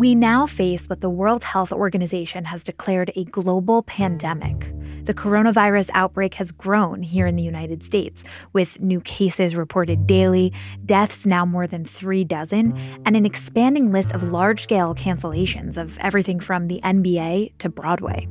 [0.00, 4.72] We now face what the World Health Organization has declared a global pandemic.
[5.04, 8.24] The coronavirus outbreak has grown here in the United States,
[8.54, 10.54] with new cases reported daily,
[10.86, 15.98] deaths now more than three dozen, and an expanding list of large scale cancellations of
[15.98, 18.26] everything from the NBA to Broadway.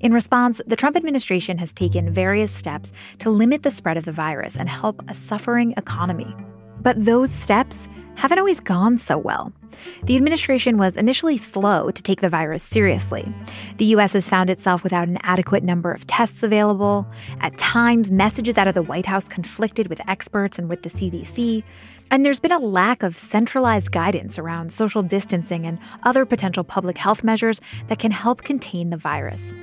[0.00, 4.12] In response, the Trump administration has taken various steps to limit the spread of the
[4.12, 6.36] virus and help a suffering economy.
[6.82, 7.88] But those steps
[8.20, 9.50] haven't always gone so well.
[10.02, 13.32] The administration was initially slow to take the virus seriously.
[13.78, 14.12] The U.S.
[14.12, 17.06] has found itself without an adequate number of tests available.
[17.40, 21.62] At times, messages out of the White House conflicted with experts and with the CDC.
[22.10, 26.98] And there's been a lack of centralized guidance around social distancing and other potential public
[26.98, 29.54] health measures that can help contain the virus.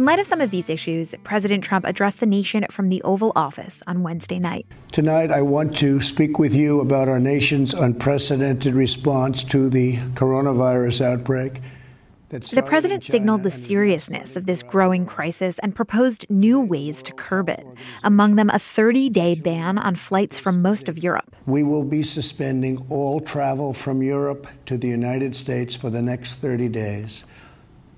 [0.00, 3.32] In light of some of these issues, President Trump addressed the nation from the Oval
[3.36, 4.64] Office on Wednesday night.
[4.92, 11.02] Tonight, I want to speak with you about our nation's unprecedented response to the coronavirus
[11.02, 11.60] outbreak.
[12.30, 17.50] The president signaled the seriousness of this growing crisis and proposed new ways to curb
[17.50, 17.66] it,
[18.02, 21.36] among them a 30 day ban on flights from most of Europe.
[21.44, 26.36] We will be suspending all travel from Europe to the United States for the next
[26.36, 27.24] 30 days.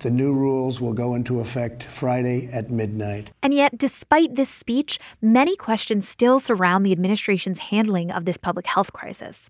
[0.03, 3.31] The new rules will go into effect Friday at midnight.
[3.41, 8.65] And yet, despite this speech, many questions still surround the administration's handling of this public
[8.65, 9.49] health crisis.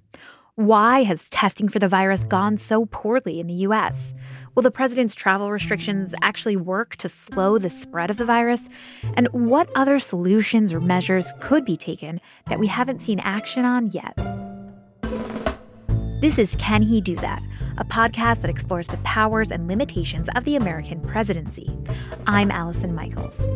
[0.54, 4.14] Why has testing for the virus gone so poorly in the U.S.?
[4.54, 8.70] Will the president's travel restrictions actually work to slow the spread of the virus?
[9.16, 13.90] And what other solutions or measures could be taken that we haven't seen action on
[13.90, 14.16] yet?
[16.22, 17.42] This is Can He Do That?
[17.78, 21.72] A podcast that explores the powers and limitations of the American presidency.
[22.28, 23.48] I'm Allison Michaels.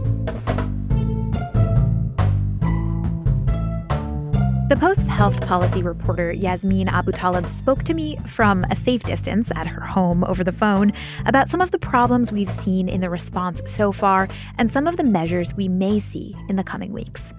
[4.70, 9.66] The Post's health policy reporter Yasmin Abutaleb spoke to me from a safe distance at
[9.66, 10.92] her home over the phone
[11.26, 14.98] about some of the problems we've seen in the response so far and some of
[14.98, 17.34] the measures we may see in the coming weeks.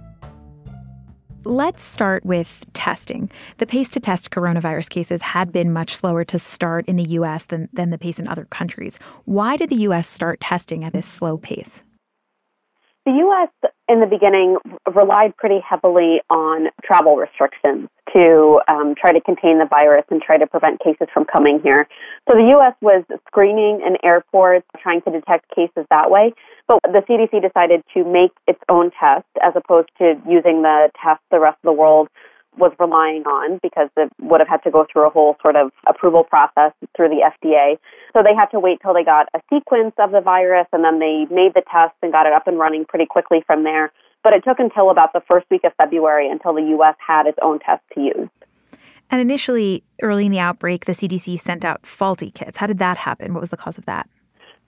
[1.48, 3.30] Let's start with testing.
[3.56, 7.46] The pace to test coronavirus cases had been much slower to start in the U.S.
[7.46, 8.98] than, than the pace in other countries.
[9.24, 10.06] Why did the U.S.
[10.06, 11.84] start testing at this slow pace?
[13.06, 13.72] The U.S.
[13.88, 14.58] in the beginning
[14.94, 20.36] relied pretty heavily on travel restrictions to um, try to contain the virus and try
[20.36, 21.88] to prevent cases from coming here.
[22.28, 22.74] So the U.S.
[22.82, 26.34] was screening in airports, trying to detect cases that way.
[26.66, 31.20] But the CDC decided to make its own test as opposed to using the test
[31.30, 32.08] the rest of the world
[32.58, 35.70] was relying on because it would have had to go through a whole sort of
[35.86, 37.78] approval process through the FDA.
[38.12, 40.98] So they had to wait till they got a sequence of the virus and then
[40.98, 43.92] they made the test and got it up and running pretty quickly from there.
[44.22, 47.38] But it took until about the first week of February until the US had its
[47.40, 48.28] own test to use.
[49.10, 52.58] And initially, early in the outbreak, the CDC sent out faulty kits.
[52.58, 53.32] How did that happen?
[53.32, 54.08] What was the cause of that?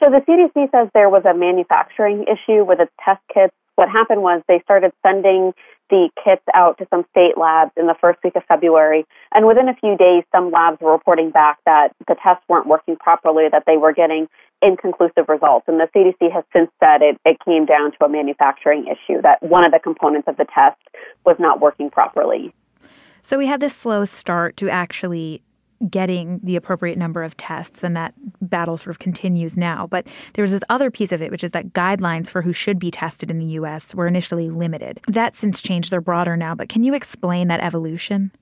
[0.03, 3.53] So the CDC says there was a manufacturing issue with its test kits.
[3.75, 5.53] What happened was they started sending
[5.91, 9.05] the kits out to some state labs in the first week of February.
[9.35, 12.97] And within a few days, some labs were reporting back that the tests weren't working
[12.97, 14.29] properly, that they were getting
[14.63, 15.67] inconclusive results.
[15.69, 19.43] And the CDC has since said it, it came down to a manufacturing issue, that
[19.43, 20.79] one of the components of the test
[21.25, 22.55] was not working properly.
[23.23, 25.43] So we had this slow start to actually
[25.89, 29.87] getting the appropriate number of tests, and that battle sort of continues now.
[29.87, 32.79] But there was this other piece of it, which is that guidelines for who should
[32.79, 35.01] be tested in the US were initially limited.
[35.09, 36.55] That's since changed, they're broader now.
[36.55, 38.33] But can you explain that evolution?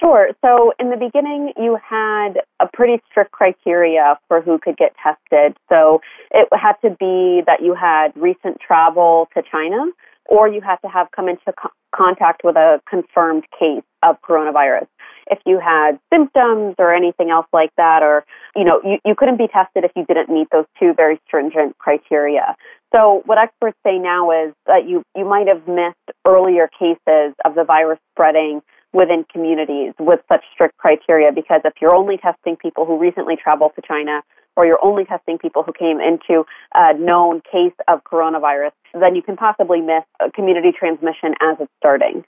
[0.00, 0.30] Sure.
[0.44, 5.56] So in the beginning, you had a pretty strict criteria for who could get tested.
[5.68, 6.00] So
[6.30, 9.86] it had to be that you had recent travel to China
[10.26, 14.86] or you had to have come into co- contact with a confirmed case of coronavirus
[15.30, 18.24] if you had symptoms or anything else like that, or,
[18.56, 21.76] you know, you, you couldn't be tested if you didn't meet those two very stringent
[21.78, 22.56] criteria.
[22.94, 27.54] So what experts say now is that you, you might have missed earlier cases of
[27.54, 28.62] the virus spreading
[28.92, 33.72] within communities with such strict criteria because if you're only testing people who recently traveled
[33.74, 34.22] to China
[34.56, 36.44] or you're only testing people who came into
[36.74, 40.04] a known case of coronavirus, then you can possibly miss
[40.34, 42.24] community transmission as it's starting.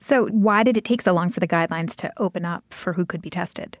[0.00, 3.06] So, why did it take so long for the guidelines to open up for who
[3.06, 3.78] could be tested?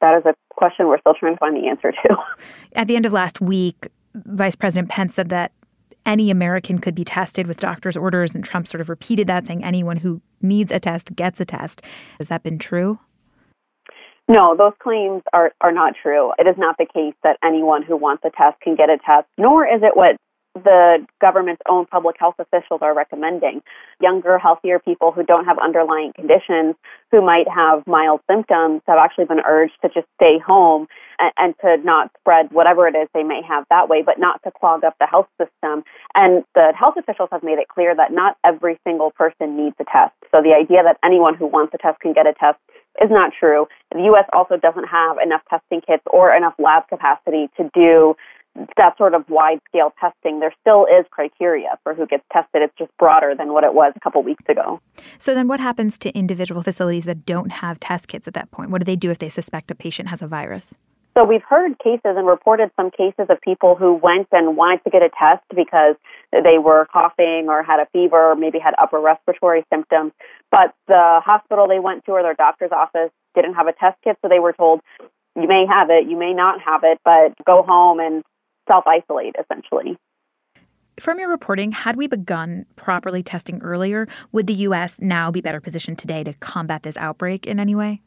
[0.00, 2.16] That is a question we're still trying to find the answer to.
[2.74, 5.52] At the end of last week, Vice President Pence said that
[6.04, 9.64] any American could be tested with doctor's orders, and Trump sort of repeated that, saying
[9.64, 11.82] anyone who needs a test gets a test.
[12.18, 13.00] Has that been true?
[14.28, 16.32] No, those claims are, are not true.
[16.38, 19.26] It is not the case that anyone who wants a test can get a test,
[19.38, 20.16] nor is it what
[20.64, 23.62] the government's own public health officials are recommending.
[24.00, 26.74] Younger, healthier people who don't have underlying conditions,
[27.10, 30.86] who might have mild symptoms, have actually been urged to just stay home
[31.18, 34.42] and, and to not spread whatever it is they may have that way, but not
[34.44, 35.84] to clog up the health system.
[36.14, 39.84] And the health officials have made it clear that not every single person needs a
[39.84, 40.14] test.
[40.32, 42.58] So the idea that anyone who wants a test can get a test
[43.02, 43.66] is not true.
[43.92, 44.24] The U.S.
[44.32, 48.16] also doesn't have enough testing kits or enough lab capacity to do
[48.76, 50.40] that sort of wide scale testing.
[50.40, 52.62] There still is criteria for who gets tested.
[52.62, 54.80] It's just broader than what it was a couple weeks ago.
[55.18, 58.70] So then what happens to individual facilities that don't have test kits at that point?
[58.70, 60.74] What do they do if they suspect a patient has a virus?
[61.16, 64.90] So we've heard cases and reported some cases of people who went and wanted to
[64.90, 65.96] get a test because
[66.30, 70.12] they were coughing or had a fever, or maybe had upper respiratory symptoms,
[70.50, 74.18] but the hospital they went to or their doctor's office didn't have a test kit,
[74.20, 74.80] so they were told
[75.36, 78.22] you may have it, you may not have it, but go home and
[78.66, 79.98] self isolate essentially.
[80.98, 84.98] From your reporting, had we begun properly testing earlier, would the U.S.
[85.00, 88.00] now be better positioned today to combat this outbreak in any way?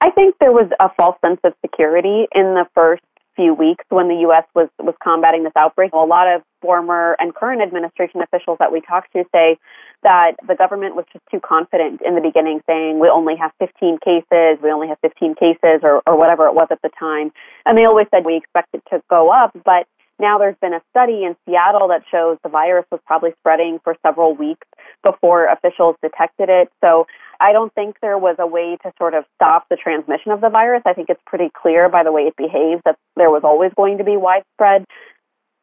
[0.00, 3.02] I think there was a false sense of security in the first
[3.36, 4.44] few weeks when the U.S.
[4.54, 5.92] was, was combating this outbreak.
[5.92, 9.58] A lot of former and current administration officials that we talked to say
[10.02, 13.98] that the government was just too confident in the beginning, saying we only have 15
[14.04, 17.32] cases, we only have 15 cases, or, or whatever it was at the time.
[17.66, 19.86] And they always said we expect it to go up, but
[20.18, 23.96] now there's been a study in Seattle that shows the virus was probably spreading for
[24.06, 24.66] several weeks
[25.02, 26.68] before officials detected it.
[26.80, 27.06] So
[27.40, 30.48] I don't think there was a way to sort of stop the transmission of the
[30.48, 30.82] virus.
[30.86, 33.98] I think it's pretty clear by the way it behaves that there was always going
[33.98, 34.84] to be widespread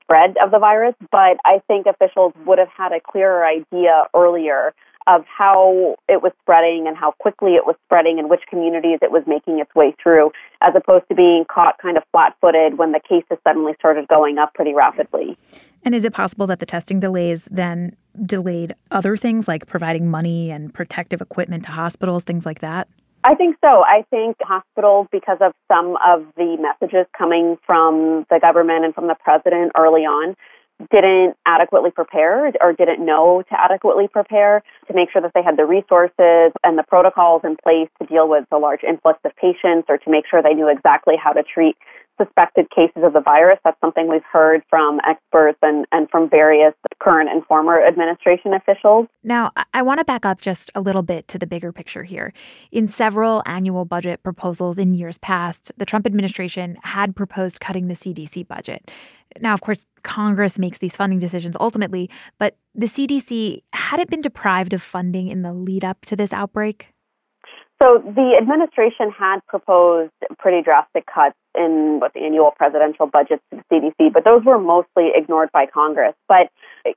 [0.04, 4.74] spread of the virus, but I think officials would have had a clearer idea earlier
[5.10, 9.12] of how it was spreading and how quickly it was spreading and which communities it
[9.12, 12.92] was making its way through, as opposed to being caught kind of flat footed when
[12.92, 15.36] the cases suddenly started going up pretty rapidly.
[15.84, 20.52] And is it possible that the testing delays then delayed other things like providing money
[20.52, 22.88] and protective equipment to hospitals, things like that?
[23.24, 23.84] I think so.
[23.84, 29.08] I think hospitals, because of some of the messages coming from the government and from
[29.08, 30.36] the president early on,
[30.92, 35.58] didn't adequately prepare or didn't know to adequately prepare to make sure that they had
[35.58, 39.86] the resources and the protocols in place to deal with the large influx of patients
[39.90, 41.76] or to make sure they knew exactly how to treat
[42.22, 43.60] suspected cases of the virus.
[43.64, 49.08] That's something we've heard from experts and, and from various current and former administration officials.
[49.24, 52.34] Now, I want to back up just a little bit to the bigger picture here.
[52.72, 57.96] In several annual budget proposals in years past, the Trump administration had proposed cutting the
[57.96, 58.92] CDC budget.
[59.40, 64.22] Now, of course, Congress makes these funding decisions ultimately, but the CDC had it been
[64.22, 66.94] deprived of funding in the lead up to this outbreak?
[67.82, 73.58] So the administration had proposed pretty drastic cuts in what the annual presidential budgets to
[73.58, 76.16] the CDC, but those were mostly ignored by Congress.
[76.28, 76.50] But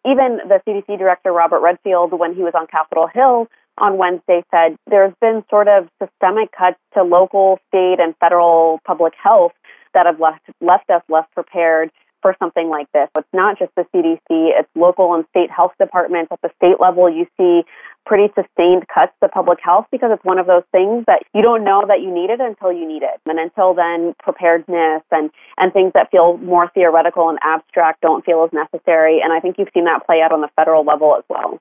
[0.06, 3.49] even the CDC director, Robert Redfield, when he was on Capitol Hill
[3.79, 9.14] on Wednesday, said there's been sort of systemic cuts to local, state, and federal public
[9.21, 9.52] health
[9.95, 11.90] that have left, left us less prepared
[12.23, 13.09] for something like this.
[13.17, 16.33] It's not just the CDC, it's local and state health departments.
[16.33, 17.62] At the state level, you see
[18.07, 21.64] pretty sustained cuts to public health because it's one of those things that you don't
[21.64, 23.21] know that you need it until you need it.
[23.26, 28.45] And until then, preparedness and, and things that feel more theoretical and abstract don't feel
[28.45, 29.21] as necessary.
[29.23, 31.61] And I think you've seen that play out on the federal level as well.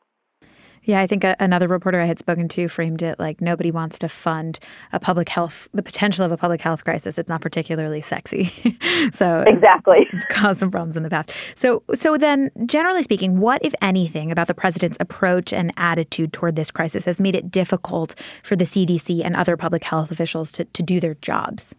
[0.83, 3.99] Yeah, I think a, another reporter I had spoken to framed it like nobody wants
[3.99, 4.59] to fund
[4.91, 7.17] a public health, the potential of a public health crisis.
[7.17, 8.45] It's not particularly sexy.
[9.13, 11.31] so exactly, it's caused some problems in the past.
[11.55, 16.55] So, so then, generally speaking, what, if anything, about the president's approach and attitude toward
[16.55, 20.65] this crisis has made it difficult for the CDC and other public health officials to,
[20.65, 21.75] to do their jobs?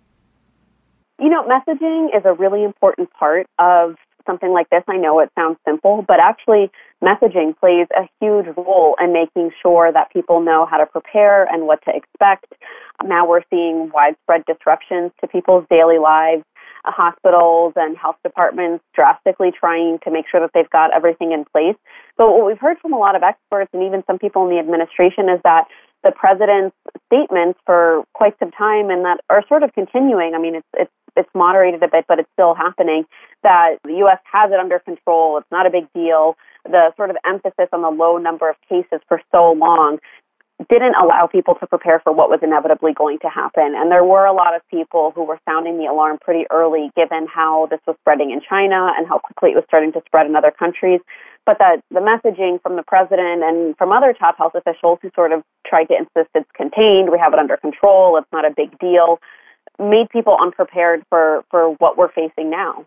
[1.18, 5.30] You know, messaging is a really important part of something like this, I know it
[5.36, 6.70] sounds simple, but actually
[7.02, 11.66] messaging plays a huge role in making sure that people know how to prepare and
[11.66, 12.52] what to expect.
[13.04, 16.44] Now we're seeing widespread disruptions to people's daily lives.
[16.84, 21.44] Uh, hospitals and health departments drastically trying to make sure that they've got everything in
[21.44, 21.76] place.
[22.16, 24.58] But what we've heard from a lot of experts and even some people in the
[24.58, 25.66] administration is that
[26.02, 26.74] the president's
[27.06, 30.34] statements for quite some time and that are sort of continuing.
[30.34, 33.04] I mean, it's it's it's moderated a bit, but it's still happening.
[33.42, 34.18] That the U.S.
[34.32, 35.38] has it under control.
[35.38, 36.36] It's not a big deal.
[36.64, 39.98] The sort of emphasis on the low number of cases for so long
[40.70, 43.74] didn't allow people to prepare for what was inevitably going to happen.
[43.74, 47.26] And there were a lot of people who were sounding the alarm pretty early, given
[47.26, 50.36] how this was spreading in China and how quickly it was starting to spread in
[50.36, 51.00] other countries.
[51.44, 55.32] But that the messaging from the president and from other top health officials who sort
[55.32, 58.78] of tried to insist it's contained, we have it under control, it's not a big
[58.78, 59.18] deal,
[59.78, 62.86] made people unprepared for, for what we're facing now.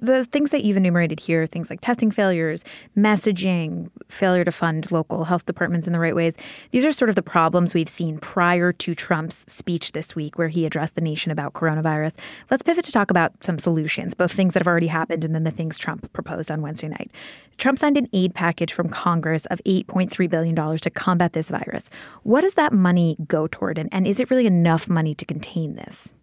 [0.00, 2.64] The things that you've enumerated here, things like testing failures,
[2.96, 6.34] messaging, failure to fund local health departments in the right ways,
[6.70, 10.48] these are sort of the problems we've seen prior to Trump's speech this week, where
[10.48, 12.14] he addressed the nation about coronavirus.
[12.50, 15.44] Let's pivot to talk about some solutions, both things that have already happened and then
[15.44, 17.10] the things Trump proposed on Wednesday night.
[17.58, 21.90] Trump signed an aid package from Congress of $8.3 billion to combat this virus.
[22.22, 25.74] What does that money go toward, and, and is it really enough money to contain
[25.74, 26.14] this?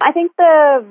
[0.00, 0.84] I think the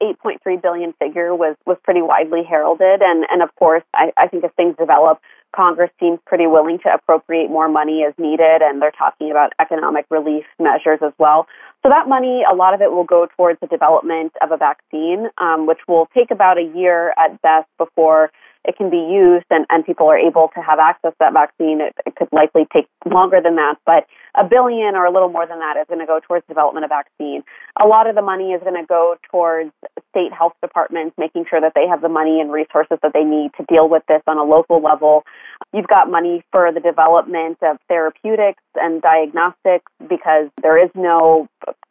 [0.00, 4.28] the 8.3 billion figure was was pretty widely heralded, and and of course, I, I
[4.28, 5.20] think as things develop,
[5.54, 10.06] Congress seems pretty willing to appropriate more money as needed, and they're talking about economic
[10.10, 11.46] relief measures as well.
[11.82, 15.28] So that money, a lot of it will go towards the development of a vaccine,
[15.38, 18.30] um, which will take about a year at best before
[18.66, 21.80] it can be used and, and people are able to have access to that vaccine.
[21.80, 25.46] It, it could likely take longer than that, but a billion or a little more
[25.46, 27.42] than that is going to go towards development of vaccine.
[27.80, 29.70] A lot of the money is going to go towards
[30.10, 33.52] state health departments, making sure that they have the money and resources that they need
[33.56, 35.24] to deal with this on a local level.
[35.72, 41.48] You've got money for the development of therapeutics and diagnostics because there is no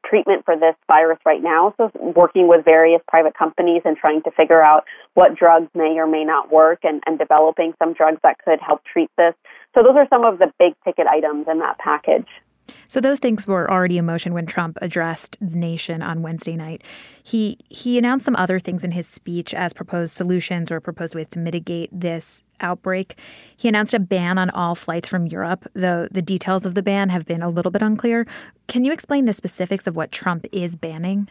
[0.08, 1.74] treatment for this virus right now.
[1.78, 6.08] So, working with various private companies and trying to figure out what drugs may or
[6.08, 9.34] may not work and, and developing some drugs that could help treat this.
[9.74, 12.28] So, those are some of the big ticket items in that package.
[12.88, 16.84] So those things were already in motion when Trump addressed the nation on Wednesday night.
[17.24, 21.28] He he announced some other things in his speech as proposed solutions or proposed ways
[21.32, 23.18] to mitigate this outbreak.
[23.58, 27.10] He announced a ban on all flights from Europe, though the details of the ban
[27.10, 28.26] have been a little bit unclear.
[28.68, 31.30] Can you explain the specifics of what Trump is banning?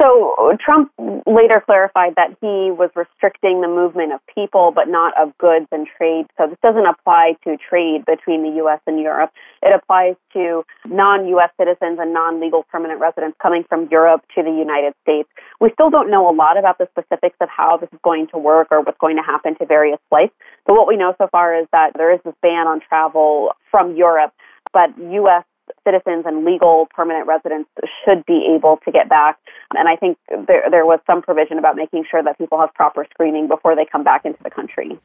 [0.00, 0.92] So Trump
[1.26, 5.88] later clarified that he was restricting the movement of people, but not of goods and
[5.96, 6.26] trade.
[6.38, 8.78] So this doesn't apply to trade between the U.S.
[8.86, 9.32] and Europe.
[9.60, 11.50] It applies to non-U.S.
[11.58, 15.28] citizens and non-legal permanent residents coming from Europe to the United States.
[15.60, 18.38] We still don't know a lot about the specifics of how this is going to
[18.38, 20.34] work or what's going to happen to various flights.
[20.64, 23.96] But what we know so far is that there is this ban on travel from
[23.96, 24.32] Europe,
[24.72, 25.44] but U.S
[25.88, 27.70] citizens and legal permanent residents
[28.04, 29.38] should be able to get back.
[29.74, 33.06] And I think there, there was some provision about making sure that people have proper
[33.10, 34.98] screening before they come back into the country.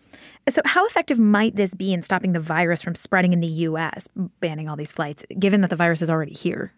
[0.50, 4.08] So, how effective might this be in stopping the virus from spreading in the U.S.,
[4.40, 6.74] banning all these flights, given that the virus is already here?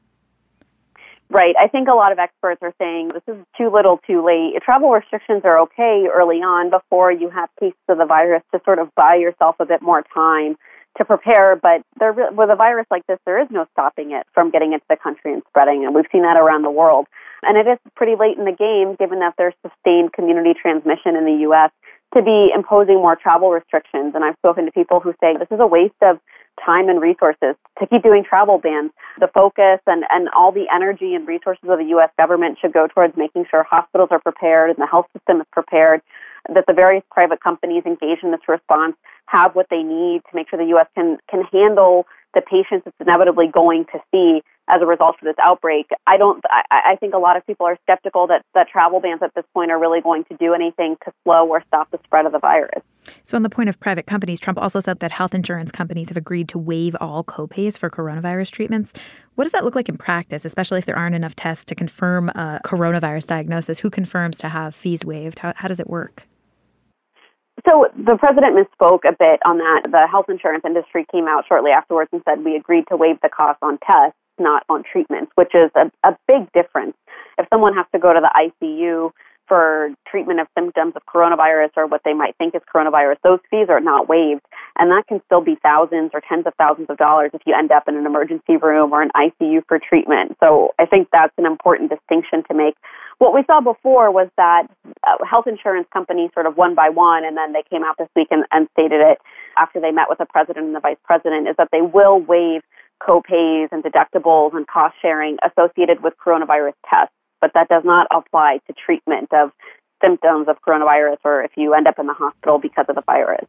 [1.29, 1.55] Right.
[1.59, 4.53] I think a lot of experts are saying this is too little too late.
[4.63, 8.77] Travel restrictions are okay early on before you have cases of the virus to sort
[8.77, 10.55] of buy yourself a bit more time
[10.97, 14.49] to prepare, but there, with a virus like this, there is no stopping it from
[14.49, 17.07] getting into the country and spreading, and we've seen that around the world.
[17.43, 21.25] And it is pretty late in the game, given that there's sustained community transmission in
[21.25, 21.71] the U.S.,
[22.15, 24.15] to be imposing more travel restrictions.
[24.15, 26.19] And I've spoken to people who say this is a waste of
[26.63, 28.91] time and resources to keep doing travel bans.
[29.19, 32.09] The focus and, and all the energy and resources of the U.S.
[32.17, 35.99] government should go towards making sure hospitals are prepared and the health system is prepared,
[36.47, 38.95] that the various private companies engaged in this response
[39.27, 40.87] have what they need to make sure the U.S.
[40.95, 45.35] can can handle the patients it's inevitably going to see as a result of this
[45.41, 45.87] outbreak.
[46.07, 46.43] I don't.
[46.49, 49.45] I, I think a lot of people are skeptical that that travel bans at this
[49.53, 52.39] point are really going to do anything to slow or stop the spread of the
[52.39, 52.83] virus.
[53.23, 56.17] So, on the point of private companies, Trump also said that health insurance companies have
[56.17, 58.93] agreed to waive all copays for coronavirus treatments.
[59.35, 62.29] What does that look like in practice, especially if there aren't enough tests to confirm
[62.29, 63.79] a coronavirus diagnosis?
[63.79, 65.39] Who confirms to have fees waived?
[65.39, 66.27] How, how does it work?
[67.67, 69.83] So the president misspoke a bit on that.
[69.85, 73.29] The health insurance industry came out shortly afterwards and said we agreed to waive the
[73.29, 76.95] cost on tests, not on treatments, which is a, a big difference.
[77.39, 79.11] If someone has to go to the ICU
[79.47, 83.67] for treatment of symptoms of coronavirus or what they might think is coronavirus, those fees
[83.69, 84.41] are not waived.
[84.77, 87.71] And that can still be thousands or tens of thousands of dollars if you end
[87.71, 90.37] up in an emergency room or an ICU for treatment.
[90.39, 92.75] So I think that's an important distinction to make.
[93.17, 94.67] what we saw before was that
[95.03, 98.09] uh, health insurance companies sort of one by one, and then they came out this
[98.15, 99.19] week and, and stated it
[99.57, 102.61] after they met with the president and the vice president, is that they will waive
[102.99, 107.13] co-pays and deductibles and cost sharing associated with coronavirus tests,
[107.45, 109.51] but that does not apply to treatment of
[110.03, 113.45] symptoms of coronavirus or if you end up in the hospital because of the virus.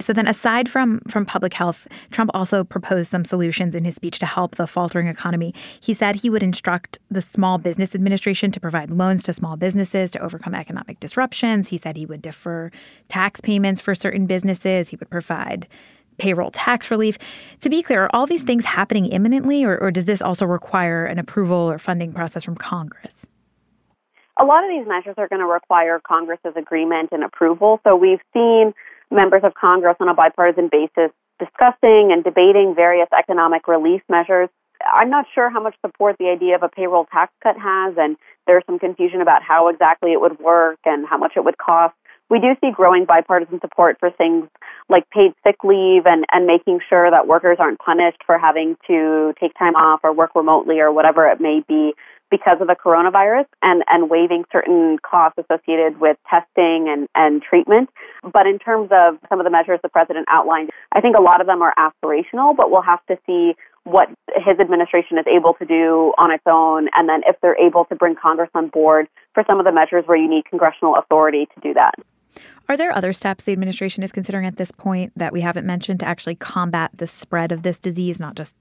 [0.00, 4.20] So then aside from from public health, Trump also proposed some solutions in his speech
[4.20, 5.52] to help the faltering economy.
[5.80, 10.12] He said he would instruct the Small Business Administration to provide loans to small businesses
[10.12, 11.70] to overcome economic disruptions.
[11.70, 12.70] He said he would defer
[13.08, 14.90] tax payments for certain businesses.
[14.90, 15.66] He would provide
[16.20, 17.18] payroll tax relief.
[17.60, 21.06] To be clear, are all these things happening imminently or, or does this also require
[21.06, 23.26] an approval or funding process from Congress?
[24.40, 27.80] A lot of these measures are going to require Congress's agreement and approval.
[27.84, 28.72] So we've seen
[29.10, 34.48] members of Congress on a bipartisan basis discussing and debating various economic relief measures.
[34.92, 38.16] I'm not sure how much support the idea of a payroll tax cut has, and
[38.46, 41.94] there's some confusion about how exactly it would work and how much it would cost.
[42.30, 44.48] We do see growing bipartisan support for things
[44.88, 49.34] like paid sick leave and, and making sure that workers aren't punished for having to
[49.40, 51.92] take time off or work remotely or whatever it may be
[52.30, 57.90] because of the coronavirus and, and waiving certain costs associated with testing and, and treatment.
[58.22, 61.40] But in terms of some of the measures the president outlined, I think a lot
[61.40, 65.64] of them are aspirational, but we'll have to see what his administration is able to
[65.64, 69.42] do on its own, and then if they're able to bring Congress on board for
[69.48, 71.94] some of the measures where you need congressional authority to do that.
[72.70, 75.98] Are there other steps the administration is considering at this point that we haven't mentioned
[76.00, 78.54] to actually combat the spread of this disease, not just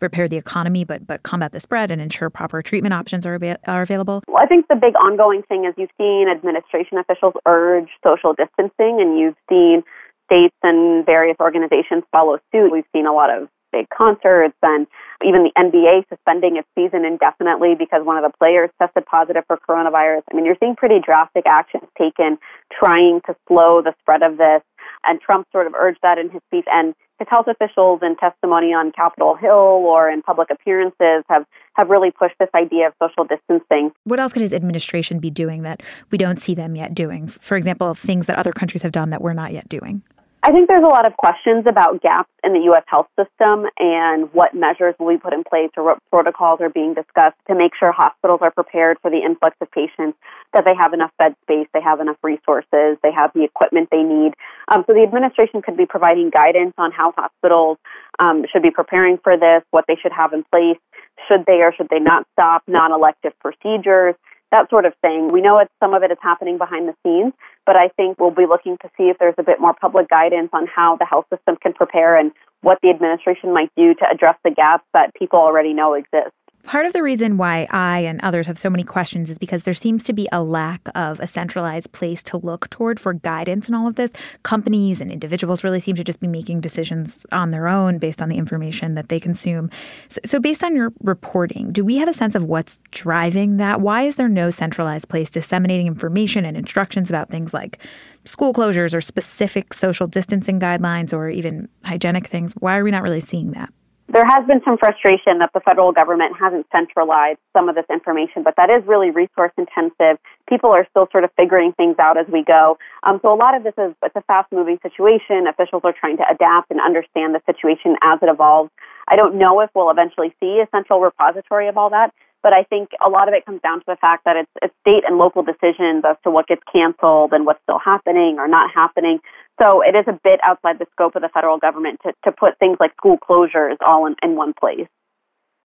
[0.00, 3.38] repair the economy, but but combat the spread and ensure proper treatment options are,
[3.68, 4.20] are available?
[4.26, 8.98] Well, I think the big ongoing thing is you've seen administration officials urge social distancing,
[9.00, 9.84] and you've seen
[10.26, 12.72] states and various organizations follow suit.
[12.72, 14.86] We've seen a lot of big concerts and
[15.24, 19.56] even the NBA suspending its season indefinitely because one of the players tested positive for
[19.56, 20.22] coronavirus.
[20.30, 22.38] I mean, you're seeing pretty drastic actions taken
[22.70, 24.62] trying to slow the spread of this.
[25.04, 26.66] And Trump sort of urged that in his speech.
[26.70, 31.88] And his health officials in testimony on Capitol Hill or in public appearances have, have
[31.88, 33.92] really pushed this idea of social distancing.
[34.04, 37.28] What else can his administration be doing that we don't see them yet doing?
[37.28, 40.02] For example, things that other countries have done that we're not yet doing?
[40.44, 42.82] I think there's a lot of questions about gaps in the U.S.
[42.88, 46.94] health system and what measures will be put in place or what protocols are being
[46.94, 50.18] discussed to make sure hospitals are prepared for the influx of patients,
[50.52, 54.02] that they have enough bed space, they have enough resources, they have the equipment they
[54.02, 54.34] need.
[54.66, 57.78] Um, so the administration could be providing guidance on how hospitals
[58.18, 60.82] um, should be preparing for this, what they should have in place,
[61.28, 64.16] should they or should they not stop non-elective procedures
[64.52, 65.32] that sort of thing.
[65.32, 67.32] We know some of it is happening behind the scenes,
[67.66, 70.50] but I think we'll be looking to see if there's a bit more public guidance
[70.52, 74.36] on how the health system can prepare and what the administration might do to address
[74.44, 76.34] the gaps that people already know exist.
[76.64, 79.74] Part of the reason why I and others have so many questions is because there
[79.74, 83.74] seems to be a lack of a centralized place to look toward for guidance in
[83.74, 84.12] all of this.
[84.44, 88.28] Companies and individuals really seem to just be making decisions on their own based on
[88.28, 89.70] the information that they consume.
[90.08, 93.80] So, so based on your reporting, do we have a sense of what's driving that?
[93.80, 97.78] Why is there no centralized place disseminating information and instructions about things like
[98.24, 102.52] school closures or specific social distancing guidelines or even hygienic things?
[102.52, 103.72] Why are we not really seeing that?
[104.12, 108.42] There has been some frustration that the federal government hasn't centralized some of this information,
[108.42, 110.20] but that is really resource intensive.
[110.46, 112.76] People are still sort of figuring things out as we go.
[113.04, 115.46] Um, so a lot of this is it's a fast moving situation.
[115.48, 118.70] Officials are trying to adapt and understand the situation as it evolves.
[119.08, 122.64] I don't know if we'll eventually see a central repository of all that, but I
[122.64, 125.18] think a lot of it comes down to the fact that it's, it's state and
[125.18, 129.20] local decisions as to what gets canceled and what's still happening or not happening.
[129.62, 132.58] So it is a bit outside the scope of the federal government to, to put
[132.58, 134.88] things like school closures all in, in one place.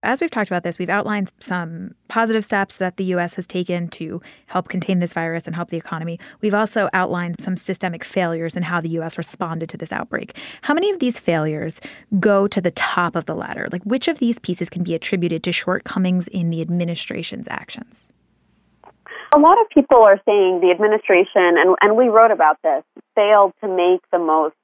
[0.04, 3.34] As we've talked about this, we've outlined some positive steps that the U.S.
[3.34, 6.20] has taken to help contain this virus and help the economy.
[6.40, 9.18] We've also outlined some systemic failures and how the U.S.
[9.18, 10.38] responded to this outbreak.
[10.62, 11.82] How many of these failures
[12.20, 13.70] go to the top of the ladder?
[13.72, 18.08] Like, which of these pieces can be attributed to shortcomings in the administration's actions?
[19.34, 22.84] A lot of people are saying the administration, and, and we wrote about this,
[23.16, 24.56] failed to make the most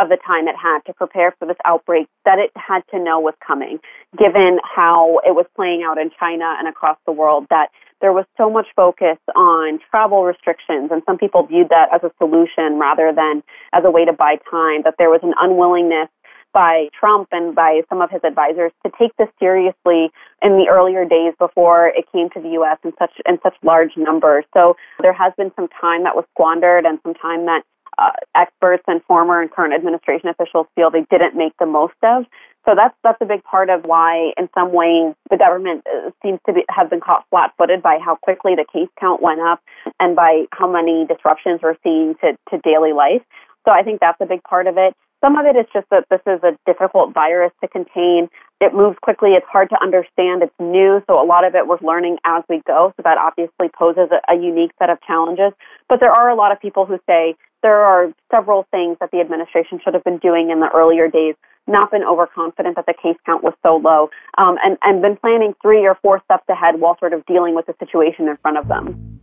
[0.00, 3.20] of the time it had to prepare for this outbreak that it had to know
[3.20, 3.78] was coming,
[4.18, 7.68] given how it was playing out in China and across the world, that
[8.00, 12.10] there was so much focus on travel restrictions, and some people viewed that as a
[12.16, 13.42] solution rather than
[13.74, 16.08] as a way to buy time, that there was an unwillingness
[16.52, 20.10] by Trump and by some of his advisors to take this seriously
[20.42, 22.78] in the earlier days before it came to the U.S.
[22.82, 24.44] in such in such large numbers.
[24.54, 27.62] So there has been some time that was squandered and some time that
[28.00, 32.24] uh, experts and former and current administration officials feel they didn't make the most of.
[32.64, 36.40] So that's that's a big part of why, in some ways, the government uh, seems
[36.46, 39.60] to be, have been caught flat-footed by how quickly the case count went up
[39.98, 43.22] and by how many disruptions we're seeing to, to daily life.
[43.66, 44.94] So I think that's a big part of it.
[45.22, 48.28] Some of it is just that this is a difficult virus to contain.
[48.60, 49.30] It moves quickly.
[49.30, 50.42] It's hard to understand.
[50.42, 51.02] It's new.
[51.06, 52.92] So a lot of it we're learning as we go.
[52.96, 55.52] So that obviously poses a, a unique set of challenges.
[55.88, 59.20] But there are a lot of people who say there are several things that the
[59.20, 61.34] administration should have been doing in the earlier days,
[61.66, 65.54] not been overconfident that the case count was so low, um, and, and been planning
[65.62, 68.68] three or four steps ahead while sort of dealing with the situation in front of
[68.68, 69.20] them.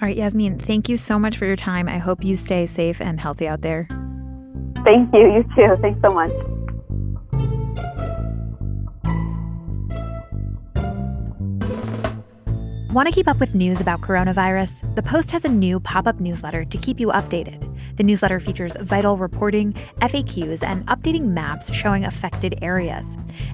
[0.00, 1.88] All right, Yasmin, thank you so much for your time.
[1.88, 3.86] I hope you stay safe and healthy out there.
[4.84, 5.20] Thank you.
[5.20, 5.76] You too.
[5.80, 6.32] Thanks so much.
[12.92, 14.94] Want to keep up with news about coronavirus?
[14.96, 17.66] The Post has a new pop up newsletter to keep you updated.
[17.96, 23.06] The newsletter features vital reporting, FAQs, and updating maps showing affected areas.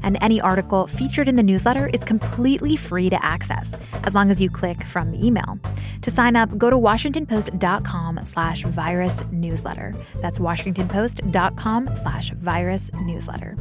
[0.02, 3.70] And any article featured in the newsletter is completely free to access,
[4.02, 5.60] as long as you click from the email.
[6.02, 9.94] To sign up, go to washingtonpost.com slash virus newsletter.
[10.20, 13.56] That's washingtonpost.com slash virus newsletter.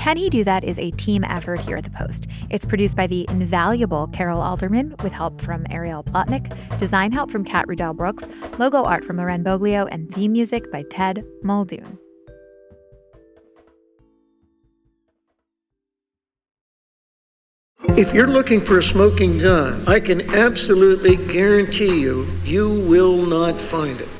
[0.00, 2.26] Can He Do That is a team effort here at the Post.
[2.48, 7.44] It's produced by the invaluable Carol Alderman with help from Ariel Plotnick, design help from
[7.44, 8.24] Kat Rudell Brooks,
[8.58, 11.98] logo art from Loren Boglio, and theme music by Ted Muldoon.
[17.98, 23.60] If you're looking for a smoking gun, I can absolutely guarantee you, you will not
[23.60, 24.19] find it.